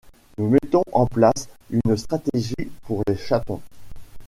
Nous 0.39 0.49
mettons 0.49 0.81
en 0.93 1.05
place 1.05 1.47
une 1.69 1.95
stratégie 1.95 2.55
pour 2.87 3.03
les 3.07 3.15
chatons. 3.15 3.61